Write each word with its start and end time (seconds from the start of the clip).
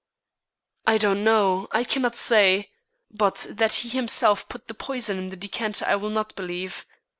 "I 0.87 0.97
do 0.97 1.09
not 1.09 1.17
know, 1.21 1.67
I 1.71 1.83
cannot 1.83 2.15
say; 2.15 2.71
but 3.11 3.45
that 3.51 3.71
he 3.73 3.89
himself 3.89 4.49
put 4.49 4.67
the 4.67 4.73
poison 4.73 5.19
in 5.19 5.29
the 5.29 5.35
decanter 5.35 5.85
I 5.87 5.95
will 5.95 6.09
not 6.09 6.35
believe. 6.35 6.87